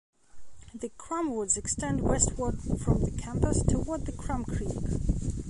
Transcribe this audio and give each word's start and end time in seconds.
The 0.73 0.89
Crum 0.97 1.31
Woods 1.35 1.57
extend 1.57 2.01
westward 2.01 2.59
from 2.63 3.03
the 3.03 3.11
campus, 3.11 3.61
toward 3.61 4.07
the 4.07 4.11
Crum 4.11 4.43
Creek. 4.45 4.71